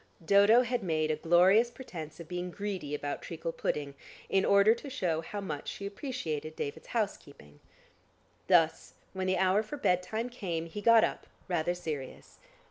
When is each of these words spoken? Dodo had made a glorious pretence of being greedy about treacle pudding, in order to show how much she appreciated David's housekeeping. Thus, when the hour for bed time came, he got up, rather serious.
Dodo 0.25 0.63
had 0.63 0.81
made 0.81 1.11
a 1.11 1.15
glorious 1.15 1.69
pretence 1.69 2.19
of 2.19 2.27
being 2.27 2.49
greedy 2.49 2.95
about 2.95 3.21
treacle 3.21 3.51
pudding, 3.51 3.93
in 4.29 4.43
order 4.43 4.73
to 4.73 4.89
show 4.89 5.21
how 5.21 5.39
much 5.41 5.67
she 5.67 5.85
appreciated 5.85 6.55
David's 6.55 6.87
housekeeping. 6.87 7.59
Thus, 8.47 8.95
when 9.13 9.27
the 9.27 9.37
hour 9.37 9.61
for 9.61 9.77
bed 9.77 10.01
time 10.01 10.29
came, 10.31 10.65
he 10.65 10.81
got 10.81 11.03
up, 11.03 11.27
rather 11.47 11.75
serious. 11.75 12.39